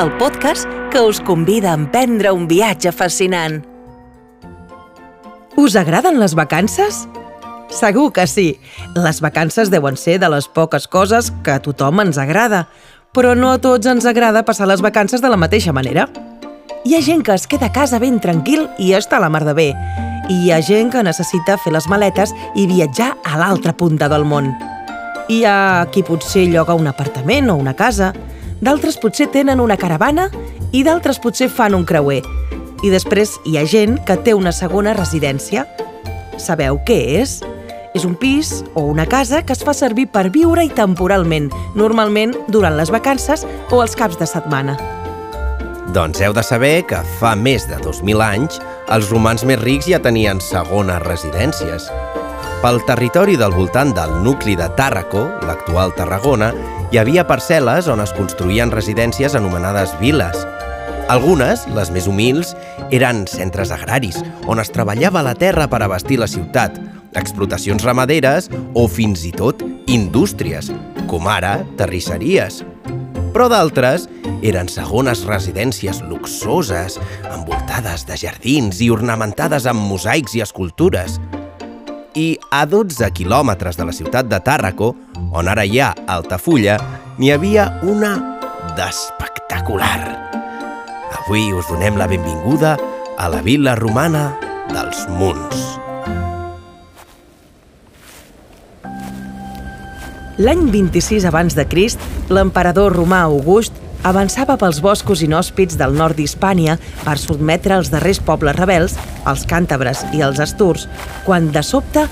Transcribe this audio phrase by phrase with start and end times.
[0.00, 3.58] El podcast que us convida a emprendre un viatge fascinant.
[5.60, 7.02] Us agraden les vacances?
[7.68, 8.46] Segur que sí.
[8.96, 12.62] Les vacances deuen ser de les poques coses que a tothom ens agrada,
[13.12, 16.08] però no a tots ens agrada passar les vacances de la mateixa manera.
[16.88, 19.44] Hi ha gent que es queda a casa ben tranquil i està a la mar
[19.44, 19.68] de bé,
[20.32, 24.24] i hi ha gent que necessita fer les maletes i viatjar a l'altra punta del
[24.24, 24.48] món.
[25.28, 28.14] Hi ha qui potser lloga un apartament o una casa,
[28.60, 30.28] d'altres potser tenen una caravana
[30.72, 32.20] i d'altres potser fan un creuer.
[32.84, 35.66] I després hi ha gent que té una segona residència.
[36.40, 37.40] Sabeu què és?
[37.94, 42.76] És un pis o una casa que es fa servir per viure-hi temporalment, normalment durant
[42.78, 44.78] les vacances o els caps de setmana.
[45.90, 48.60] Doncs heu de saber que fa més de 2.000 anys
[48.94, 51.90] els romans més rics ja tenien segones residències.
[52.60, 56.50] Pel territori del voltant del nucli de Tàrraco, l'actual Tarragona,
[56.92, 60.42] hi havia parcel·les on es construïen residències anomenades viles.
[61.08, 62.52] Algunes, les més humils,
[62.92, 66.76] eren centres agraris, on es treballava la terra per abastir la ciutat,
[67.16, 70.68] explotacions ramaderes o fins i tot indústries,
[71.08, 72.60] com ara terrisseries.
[73.32, 74.04] Però d'altres
[74.44, 81.16] eren segones residències luxoses, envoltades de jardins i ornamentades amb mosaics i escultures.
[82.14, 84.90] I a 12 quilòmetres de la ciutat de Tàrraco,
[85.30, 86.74] on ara hi ha Altafulla,
[87.18, 88.16] n'hi havia una
[88.74, 90.00] d'espectacular.
[91.20, 92.74] Avui us donem la benvinguda
[93.16, 94.32] a la vila romana
[94.72, 95.62] dels Munts.
[100.40, 102.00] L'any 26 abans de Crist,
[102.32, 108.56] l'emperador romà August avançava pels boscos inhòspits del nord d'Hispània per sotmetre els darrers pobles
[108.56, 108.96] rebels,
[109.28, 110.88] els càntabres i els asturs,
[111.26, 112.06] quan de sobte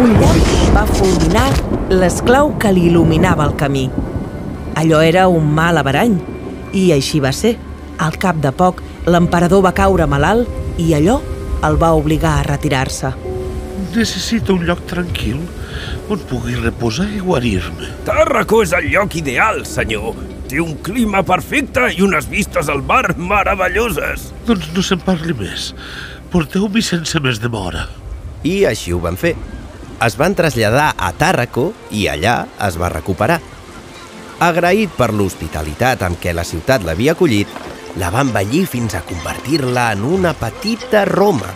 [0.00, 1.48] un llac va fulminar
[1.92, 3.84] l'esclau que li il·luminava el camí.
[4.80, 6.16] Allò era un mal averany,
[6.72, 7.58] i així va ser.
[8.00, 11.20] Al cap de poc, l'emperador va caure malalt i allò
[11.68, 13.12] el va obligar a retirar-se.
[13.92, 15.42] Necessito un lloc tranquil
[16.08, 17.92] on pugui reposar i guarir-me.
[18.08, 20.31] Tàrraco és el lloc ideal, senyor.
[20.52, 24.26] Té un clima perfecte i unes vistes al mar meravelloses.
[24.44, 25.70] Doncs no se'n parli més.
[26.28, 27.86] Porteu-m'hi sense més demora.
[28.44, 29.30] I així ho van fer.
[30.04, 32.34] Es van traslladar a Tàrraco i allà
[32.68, 33.38] es va recuperar.
[34.44, 37.48] Agraït per l'hospitalitat amb què la ciutat l'havia acollit,
[37.96, 41.48] la va embellir fins a convertir-la en una petita Roma.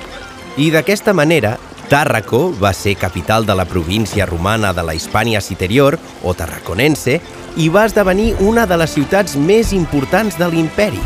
[0.56, 5.94] I d'aquesta manera, Tàrraco va ser capital de la província romana de la Hispània Citerior,
[6.26, 7.20] o Tarraconense,
[7.62, 10.98] i va esdevenir una de les ciutats més importants de l'imperi.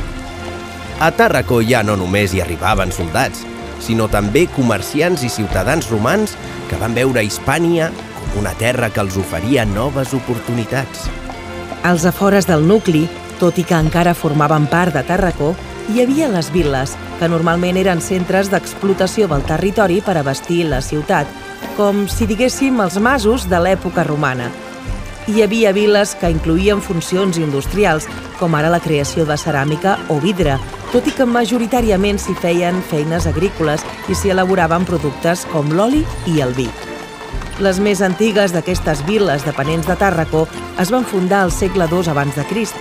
[1.05, 3.45] A Tàrraco ja no només hi arribaven soldats,
[3.85, 6.33] sinó també comerciants i ciutadans romans
[6.71, 11.11] que van veure Hispània com una terra que els oferia noves oportunitats.
[11.85, 13.05] Als afores del nucli,
[13.37, 15.53] tot i que encara formaven part de Tàrraco,
[15.91, 21.27] hi havia les vil·les, que normalment eren centres d'explotació del territori per abastir la ciutat,
[21.75, 24.47] com si diguéssim els masos de l'època romana.
[25.27, 28.07] Hi havia vil·les que incluïen funcions industrials,
[28.39, 30.61] com ara la creació de ceràmica o vidre,
[30.93, 36.39] tot i que majoritàriament s'hi feien feines agrícoles i s'hi elaboraven productes com l'oli i
[36.47, 36.69] el vi.
[37.61, 40.47] Les més antigues d'aquestes vil·les dependents de Tàrraco
[40.79, 42.79] es van fundar al segle II abans de Crist,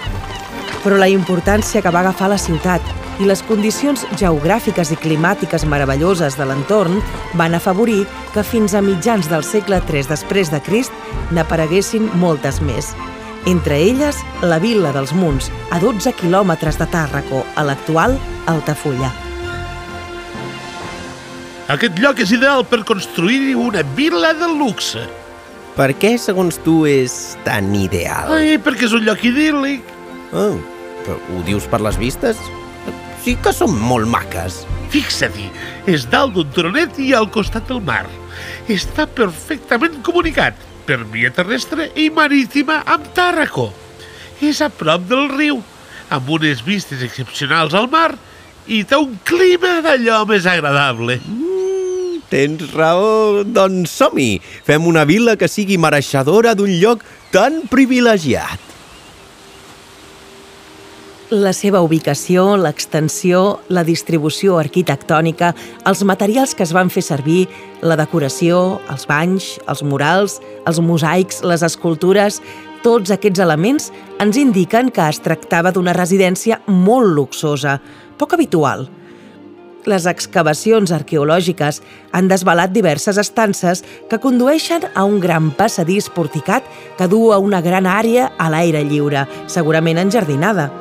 [0.84, 6.38] però la importància que va agafar la ciutat i les condicions geogràfiques i climàtiques meravelloses
[6.40, 7.00] de l'entorn
[7.40, 10.96] van afavorir que fins a mitjans del segle III després de Crist
[11.36, 12.94] n'apareguessin moltes més.
[13.48, 18.18] Entre elles, la Vila dels Munts, a 12 quilòmetres de Tàrraco, a l'actual
[18.52, 19.12] Altafulla.
[21.70, 25.04] Aquest lloc és ideal per construir una vila de luxe.
[25.76, 28.34] Per què, segons tu, és tan ideal?
[28.36, 29.94] Ai, perquè és un lloc idíl·lic.
[30.34, 30.58] Oh,
[31.06, 32.42] però ho dius per les vistes?
[33.30, 34.56] Sí que són molt maques.
[34.90, 35.52] Fixa-t'hi,
[35.94, 38.08] és dalt d'un tronet i al costat del mar.
[38.74, 40.56] Està perfectament comunicat
[40.88, 43.68] per via terrestre i marítima amb Tàrraco.
[44.42, 45.60] És a prop del riu,
[46.10, 48.16] amb unes vistes excepcionals al mar
[48.66, 51.20] i té un clima d'allò més agradable.
[51.22, 54.40] Mm, tens raó, doncs som-hi.
[54.66, 58.69] Fem una vila que sigui mereixedora d'un lloc tan privilegiat.
[61.30, 65.52] La seva ubicació, l'extensió, la distribució arquitectònica,
[65.86, 67.44] els materials que es van fer servir,
[67.86, 72.42] la decoració, els banys, els murals, els mosaics, les escultures...
[72.80, 73.90] Tots aquests elements
[74.24, 77.74] ens indiquen que es tractava d'una residència molt luxosa,
[78.16, 78.86] poc habitual.
[79.84, 81.84] Les excavacions arqueològiques
[82.16, 86.64] han desvelat diverses estances que condueixen a un gran passadís porticat
[86.96, 90.72] que du a una gran àrea a l'aire lliure, segurament enjardinada.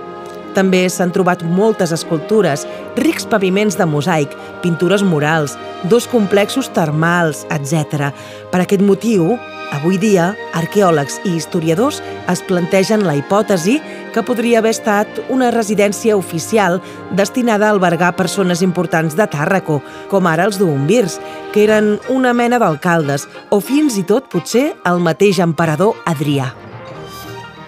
[0.59, 2.65] També s'han trobat moltes escultures,
[2.99, 4.33] rics paviments de mosaic,
[4.65, 5.55] pintures murals,
[5.87, 8.11] dos complexos termals, etc.
[8.51, 9.37] Per aquest motiu,
[9.77, 13.79] avui dia, arqueòlegs i historiadors es plantegen la hipòtesi
[14.15, 16.81] que podria haver estat una residència oficial
[17.15, 19.79] destinada a albergar persones importants de Tàrraco,
[20.11, 21.21] com ara els duumvirs,
[21.55, 26.51] que eren una mena d'alcaldes, o fins i tot, potser, el mateix emperador Adrià.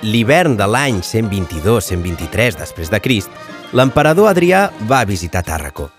[0.00, 3.28] L'hivern de l'any 122-123 després de Crist,
[3.76, 5.90] l'emperador Adrià va visitar Tàrraco.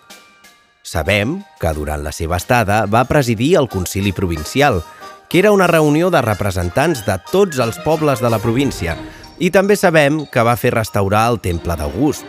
[0.81, 4.81] Sabem que durant la seva estada va presidir el concili provincial,
[5.29, 8.97] que era una reunió de representants de tots els pobles de la província,
[9.37, 12.25] i també sabem que va fer restaurar el temple d'August.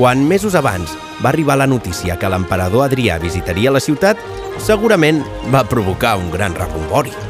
[0.00, 4.16] Quan mesos abans va arribar la notícia que l'emperador Adrià visitaria la ciutat,
[4.56, 5.20] segurament
[5.52, 7.27] va provocar un gran rebombori.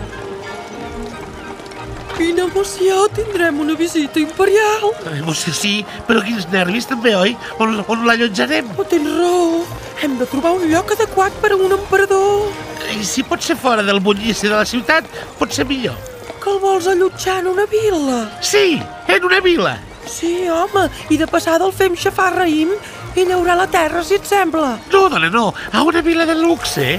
[2.18, 3.04] Quina emoció!
[3.14, 4.88] Tindrem una visita imperial!
[5.14, 7.36] Emoció sí, però quins nervis també, oi?
[7.62, 8.72] On, on l'allotjarem?
[8.74, 9.60] Oh, tens raó!
[10.02, 12.50] Hem de trobar un lloc adequat per a un emperador!
[12.90, 15.06] I si pot ser fora del bullici de la ciutat,
[15.38, 15.94] pot ser millor.
[16.42, 18.24] Que el vols allotjar en una vila?
[18.42, 19.78] Sí, en una vila.
[20.10, 22.74] Sí, home, i de passada el fem xafar raïm
[23.14, 24.74] i llaurar la terra, si et sembla.
[24.90, 26.96] No, dona, no, a una vila de luxe,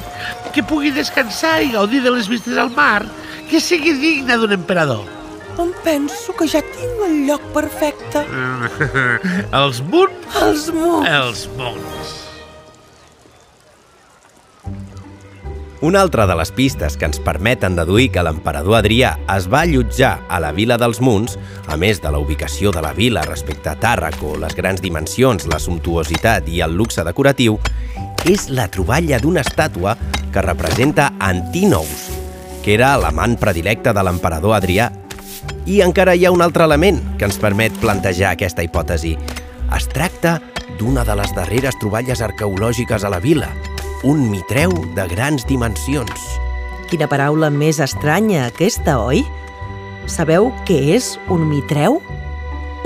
[0.56, 3.04] que pugui descansar i gaudir de les vistes al mar,
[3.50, 5.06] que sigui digna d'un emperador.
[5.60, 8.24] Em penso que ja tinc el lloc perfecte.
[9.60, 11.10] Els munts, Els munts.
[11.10, 12.16] els munts.
[15.82, 20.18] Una altra de les pistes que ens permeten deduir que l'emperador Adrià es va allotjar
[20.28, 21.38] a la vila dels Munts,
[21.72, 25.60] a més de la ubicació de la vila respecte a Tàrraco, les grans dimensions, la
[25.60, 27.56] sumptuositat i el luxe decoratiu,
[28.28, 29.96] és la troballa d'una estàtua
[30.34, 32.09] que representa Antinous,
[32.64, 34.90] que era l'amant predilecte de l'emperador Adrià.
[35.70, 39.16] I encara hi ha un altre element que ens permet plantejar aquesta hipòtesi.
[39.76, 40.40] Es tracta
[40.80, 43.50] d'una de les darreres troballes arqueològiques a la vila,
[44.04, 46.30] un mitreu de grans dimensions.
[46.90, 49.22] Quina paraula més estranya aquesta, oi?
[50.10, 52.00] Sabeu què és un mitreu?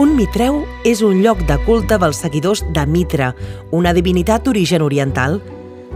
[0.02, 3.30] Un mitreu és un lloc de culte dels seguidors de Mitra,
[3.72, 5.38] una divinitat d'origen oriental.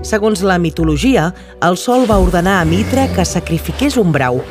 [0.06, 1.32] Segons la mitologia,
[1.66, 4.42] el sol va ordenar a Mitra que sacrifiqués un brau.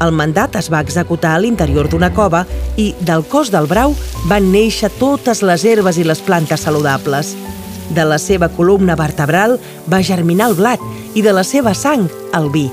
[0.00, 2.44] El mandat es va executar a l'interior d'una cova
[2.76, 3.94] i del cos del brau
[4.28, 7.34] van néixer totes les herbes i les plantes saludables.
[7.90, 9.58] De la seva columna vertebral
[9.90, 12.06] va germinar el blat i de la seva sang
[12.36, 12.68] el vi.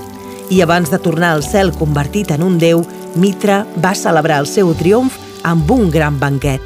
[0.52, 2.86] I abans de tornar al cel convertit en un déu,
[3.16, 6.62] Mitra va celebrar el seu triomf amb un gran banquet.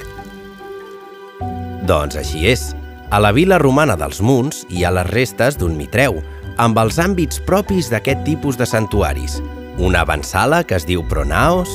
[1.87, 2.71] Doncs així és.
[3.11, 6.21] A la vila romana dels Munts hi ha les restes d'un mitreu,
[6.63, 9.41] amb els àmbits propis d'aquest tipus de santuaris.
[9.83, 11.67] Una avançala que es diu Pronaos,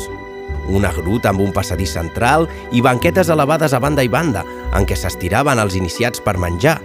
[0.72, 4.96] una gruta amb un passadís central i banquetes elevades a banda i banda en què
[4.96, 6.78] s'estiraven els iniciats per menjar,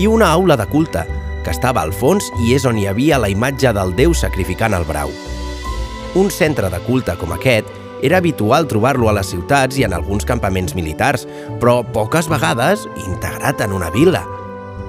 [0.00, 1.04] i una aula de culte,
[1.44, 4.88] que estava al fons i és on hi havia la imatge del déu sacrificant el
[4.88, 5.12] brau.
[6.16, 7.68] Un centre de culte com aquest
[8.02, 11.26] era habitual trobar-lo a les ciutats i en alguns campaments militars,
[11.60, 14.24] però poques vegades integrat en una vila.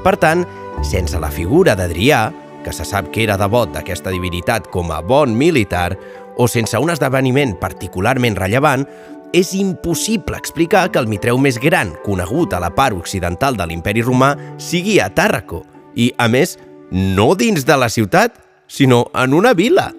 [0.03, 0.45] Per tant,
[0.87, 2.29] sense la figura d'Adrià,
[2.65, 5.95] que se sap que era devot d'aquesta divinitat com a bon militar,
[6.37, 8.85] o sense un esdeveniment particularment rellevant,
[9.33, 14.03] és impossible explicar que el mitreu més gran conegut a la part occidental de l'imperi
[14.03, 15.63] romà sigui a Tàrraco,
[15.95, 16.57] i, a més,
[16.91, 18.35] no dins de la ciutat,
[18.67, 19.91] sinó en una vila.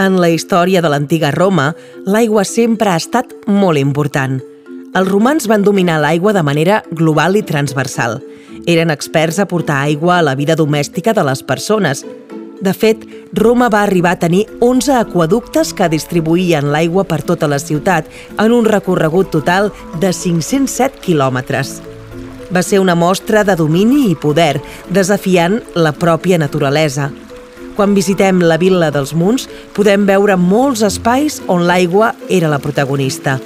[0.00, 1.74] En la història de l'antiga Roma,
[2.08, 4.38] l'aigua sempre ha estat molt important.
[4.96, 8.16] Els romans van dominar l'aigua de manera global i transversal.
[8.64, 12.06] Eren experts a portar aigua a la vida domèstica de les persones.
[12.62, 13.04] De fet,
[13.36, 18.08] Roma va arribar a tenir 11 aquaductes que distribuïen l'aigua per tota la ciutat
[18.38, 21.82] en un recorregut total de 507 quilòmetres.
[22.52, 27.10] Va ser una mostra de domini i poder, desafiant la pròpia naturalesa.
[27.76, 33.38] Quan visitem la Vila dels Munts, podem veure molts espais on l'aigua era la protagonista.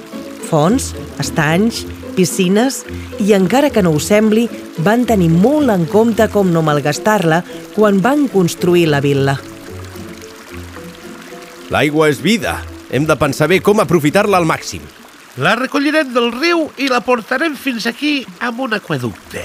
[0.47, 1.85] Fonts, estanys,
[2.17, 2.81] piscines
[3.19, 4.47] i, encara que no ho sembli,
[4.83, 7.43] van tenir molt en compte com no malgastar-la
[7.75, 9.37] quan van construir la vila.
[11.71, 12.57] L'aigua és vida.
[12.91, 14.83] Hem de pensar bé com aprofitar-la al màxim.
[15.43, 19.43] La recollirem del riu i la portarem fins aquí amb un aqueducte.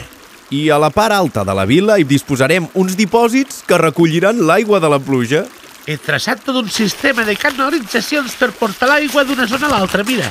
[0.53, 4.83] I a la part alta de la vila hi disposarem uns dipòsits que recolliran l'aigua
[4.85, 5.47] de la pluja.
[5.89, 10.29] He traçat tot un sistema de canalitzacions per portar l'aigua d'una zona a l'altra, mira.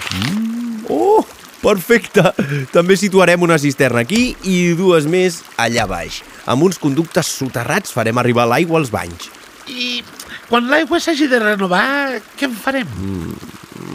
[0.93, 1.25] Oh,
[1.63, 2.27] perfecte!
[2.75, 6.21] També situarem una cisterna aquí i dues més allà baix.
[6.45, 9.31] Amb uns conductes soterrats farem arribar l'aigua als banys.
[9.73, 10.03] I
[10.51, 12.93] quan l'aigua s'hagi de renovar, què en farem?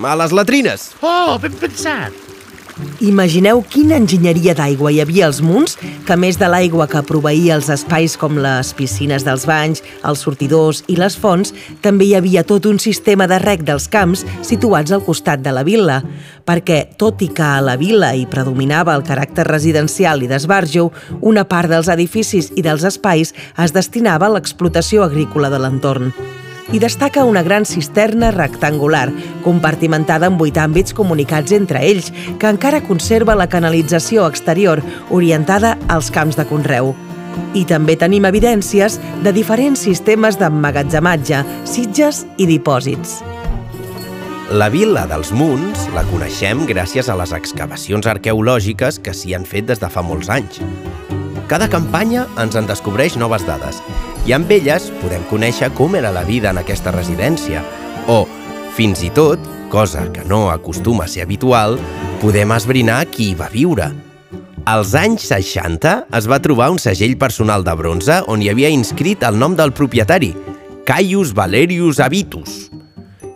[0.03, 0.91] a les latrines.
[1.01, 2.26] Oh, ben pensat.
[3.01, 7.57] Imagineu quina enginyeria d'aigua hi havia als munts, que a més de l'aigua que proveïa
[7.57, 12.45] els espais com les piscines dels banys, els sortidors i les fonts, també hi havia
[12.45, 16.03] tot un sistema de rec dels camps situats al costat de la vila,
[16.45, 20.91] perquè, tot i que a la vila hi predominava el caràcter residencial i d'esbarjo,
[21.21, 26.13] una part dels edificis i dels espais es destinava a l'explotació agrícola de l'entorn
[26.73, 29.11] i destaca una gran cisterna rectangular,
[29.45, 36.11] compartimentada en vuit àmbits comunicats entre ells, que encara conserva la canalització exterior orientada als
[36.11, 36.95] camps de conreu.
[37.55, 43.21] I també tenim evidències de diferents sistemes d'emmagatzematge, sitges i dipòsits.
[44.57, 49.67] La vila dels Munts la coneixem gràcies a les excavacions arqueològiques que s'hi han fet
[49.73, 50.63] des de fa molts anys.
[51.47, 53.79] Cada campanya ens en descobreix noves dades
[54.27, 57.63] i amb elles podem conèixer com era la vida en aquesta residència
[58.11, 58.25] o,
[58.75, 59.39] fins i tot,
[59.71, 61.79] cosa que no acostuma a ser habitual,
[62.23, 63.93] podem esbrinar qui hi va viure.
[64.67, 69.23] Als anys 60 es va trobar un segell personal de bronze on hi havia inscrit
[69.23, 70.33] el nom del propietari,
[70.87, 72.67] Caius Valerius Avitus.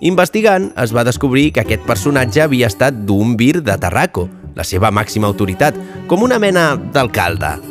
[0.01, 4.27] Investigant, es va descobrir que aquest personatge havia estat d'un vir de Tarraco,
[4.57, 5.77] la seva màxima autoritat,
[6.11, 7.70] com una mena d'alcalde.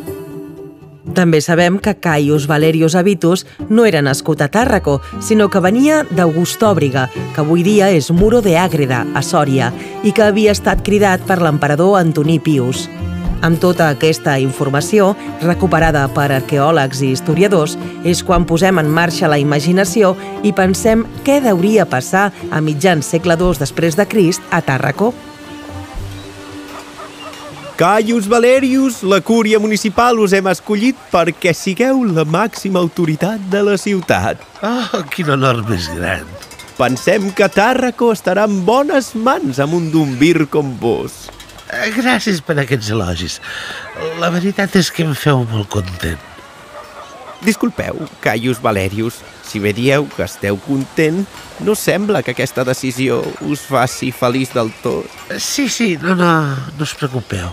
[1.16, 7.10] També sabem que Caius Valerius Avitus no era nascut a Tàrraco, sinó que venia d'Augustòbriga,
[7.34, 9.74] que avui dia és Muro de Àgreda, a Sòria,
[10.04, 12.88] i que havia estat cridat per l'emperador Antoní Pius.
[13.42, 19.40] Amb tota aquesta informació, recuperada per arqueòlegs i historiadors, és quan posem en marxa la
[19.40, 20.12] imaginació
[20.44, 25.14] i pensem què hauria passar a mitjans segle II després de Crist a Tàrraco.
[27.80, 33.78] Caius Valerius, la cúria municipal us hem escollit perquè sigueu la màxima autoritat de la
[33.80, 34.42] ciutat.
[34.68, 36.26] Oh, quin honor més gran.
[36.76, 41.30] Pensem que Tàrraco estarà en bones mans amb un dumbir com vos.
[41.72, 43.40] Eh, Gràcies per aquests elogis.
[44.20, 46.20] La veritat és que em feu molt content.
[47.48, 51.24] Disculpeu, Caius Valerius, si bé dieu que esteu content,
[51.66, 55.10] no sembla que aquesta decisió us faci feliç del tot.
[55.38, 57.50] Sí, sí, no, no, no us preocupeu.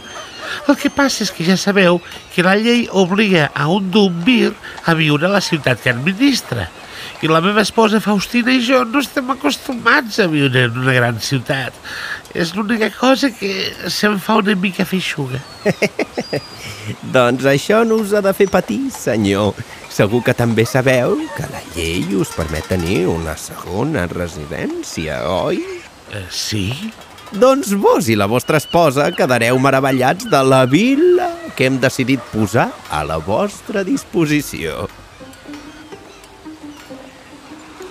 [0.68, 1.98] El que passa és que ja sabeu
[2.34, 4.52] que la llei obliga a un dumbir
[4.84, 6.68] a viure a la ciutat que administra.
[7.24, 11.16] I la meva esposa Faustina i jo no estem acostumats a viure en una gran
[11.24, 11.72] ciutat.
[12.36, 13.50] És l'única cosa que
[13.88, 15.40] se'm fa una mica feixuga.
[17.16, 19.56] Doncs això no us ha de fer patir, senyor.
[19.88, 25.62] Segur que també sabeu que la llei us permet tenir una segona residència, oi?
[26.12, 26.66] Eh, sí?
[27.32, 32.68] Doncs vos i la vostra esposa quedareu meravellats de la vila que hem decidit posar
[32.92, 34.84] a la vostra disposició.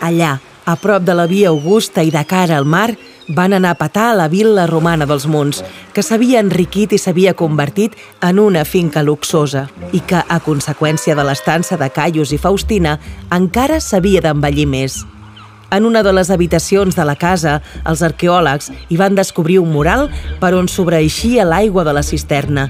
[0.05, 0.35] Allà,
[0.69, 2.91] a prop de la via Augusta i de cara al mar,
[3.27, 7.33] van anar a petar a la vila romana dels Monts, que s'havia enriquit i s'havia
[7.33, 9.65] convertit en una finca luxosa
[9.97, 12.99] i que, a conseqüència de l'estança de Caius i Faustina,
[13.33, 15.01] encara s'havia d'envellir més.
[15.73, 20.11] En una de les habitacions de la casa, els arqueòlegs hi van descobrir un mural
[20.39, 22.69] per on sobreeixia l'aigua de la cisterna.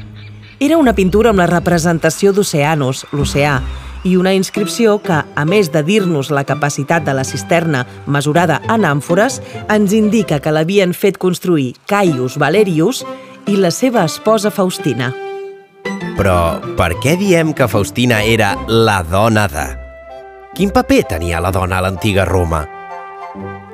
[0.64, 3.60] Era una pintura amb la representació d'Oceanos, l'oceà,
[4.06, 8.86] i una inscripció que, a més de dir-nos la capacitat de la cisterna mesurada en
[8.86, 9.42] àmfores,
[9.74, 13.02] ens indica que l'havien fet construir Caius Valerius
[13.50, 15.10] i la seva esposa Faustina.
[16.16, 16.38] Però
[16.78, 19.66] per què diem que Faustina era la dona de?
[20.56, 22.62] Quin paper tenia la dona a l'antiga Roma?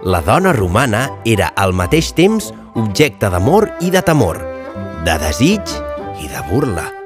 [0.02, 4.40] La dona romana era al mateix temps objecte d'amor i de temor,
[5.06, 5.78] de desig
[6.24, 7.01] i de burla.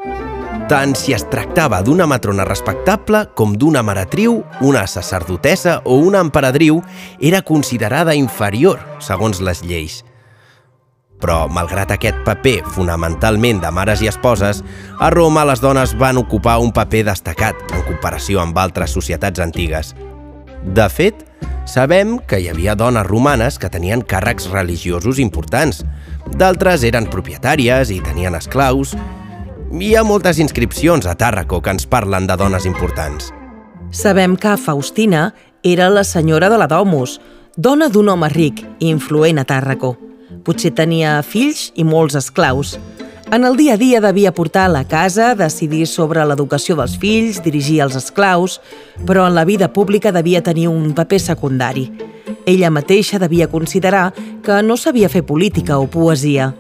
[0.65, 6.79] Tant si es tractava d'una matrona respectable com d'una maratriu, una sacerdotessa o una emperadriu,
[7.22, 10.00] era considerada inferior, segons les lleis.
[11.22, 14.63] Però, malgrat aquest paper fonamentalment de mares i esposes,
[14.98, 19.93] a Roma les dones van ocupar un paper destacat en comparació amb altres societats antigues.
[20.65, 21.22] De fet,
[21.69, 25.84] sabem que hi havia dones romanes que tenien càrrecs religiosos importants.
[26.34, 28.95] D'altres eren propietàries i tenien esclaus,
[29.82, 33.32] hi ha moltes inscripcions a Tàrraco que ens parlen de dones importants.
[33.91, 37.20] Sabem que Faustina era la senyora de la Domus,
[37.58, 39.96] dona d'un home ric i influent a Tàrraco.
[40.46, 42.77] Potser tenia fills i molts esclaus.
[43.34, 47.82] En el dia a dia devia portar la casa, decidir sobre l'educació dels fills, dirigir
[47.84, 48.62] els esclaus,
[49.05, 51.89] però en la vida pública devia tenir un paper secundari.
[52.46, 54.13] Ella mateixa devia considerar
[54.44, 56.53] que no sabia fer política o poesia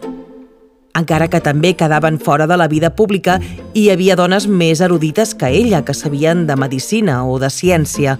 [0.95, 3.39] encara que també quedaven fora de la vida pública
[3.73, 8.17] i hi havia dones més erudites que ella, que sabien de medicina o de ciència.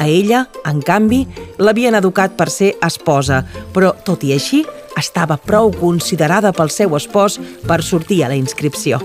[0.00, 1.26] A ella, en canvi,
[1.60, 3.42] l'havien educat per ser esposa,
[3.74, 4.62] però, tot i així,
[4.96, 9.00] estava prou considerada pel seu espòs per sortir a la inscripció.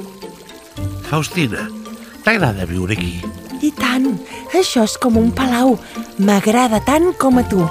[1.09, 1.67] Faustina,
[2.23, 3.19] t'agrada viure aquí?
[3.63, 4.11] I tant,
[4.55, 5.75] això és com un palau.
[6.19, 7.63] M'agrada tant com a tu.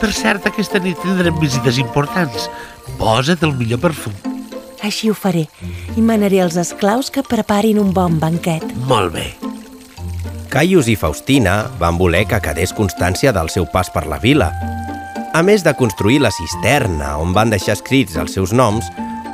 [0.00, 2.48] Per cert, aquesta nit tindrem visites importants.
[3.00, 4.29] Posa't el millor perfum.
[4.82, 5.46] Així ho faré.
[5.96, 8.64] I manaré els esclaus que preparin un bon banquet.
[8.88, 9.26] Molt bé.
[10.50, 14.50] Caius i Faustina van voler que quedés constància del seu pas per la vila.
[15.30, 18.88] A més de construir la cisterna on van deixar escrits els seus noms,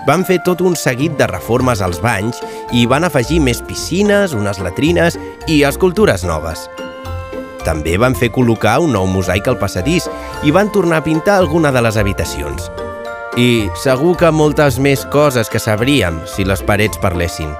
[0.06, 2.42] van fer tot un seguit de reformes als banys
[2.76, 5.16] i van afegir més piscines, unes latrines
[5.48, 6.68] i escultures noves.
[7.66, 10.06] També van fer col·locar un nou mosaic al passadís
[10.44, 12.68] i van tornar a pintar alguna de les habitacions.
[13.36, 17.50] I segur que moltes més coses que sabríem si les parets parlessin.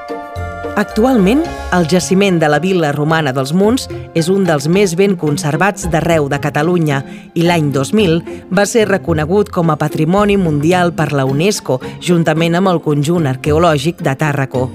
[0.81, 1.43] Actualment,
[1.77, 3.85] el jaciment de la Vila Romana dels Munts
[4.17, 7.03] és un dels més ben conservats d'arreu de Catalunya
[7.37, 8.19] i l'any 2000
[8.57, 14.01] va ser reconegut com a Patrimoni Mundial per la UNESCO, juntament amb el conjunt arqueològic
[14.01, 14.71] de Tàrraco.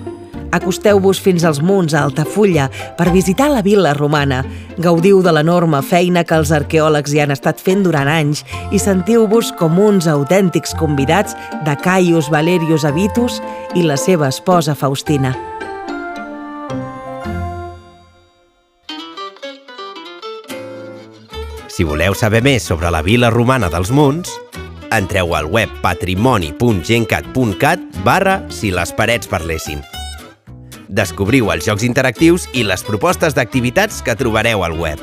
[0.51, 4.41] Acosteu-vos fins als Munts a Altafulla per visitar la Vila Romana.
[4.77, 9.53] Gaudiu de l'enorme feina que els arqueòlegs hi han estat fent durant anys i sentiu-vos
[9.59, 13.39] com uns autèntics convidats de Caius Valerius Avitus
[13.75, 15.35] i la seva esposa Faustina.
[21.71, 24.35] Si voleu saber més sobre la vila romana dels Munts,
[24.91, 29.81] entreu al web patrimoni.gencat.cat barra si les parets parlessin.
[30.91, 34.99] Descobriu els jocs interactius i les propostes d'activitats que trobareu al web.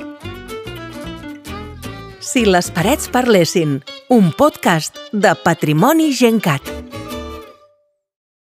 [2.20, 3.78] Si les parets parlessin,
[4.12, 6.77] un podcast de Patrimoni Gencat.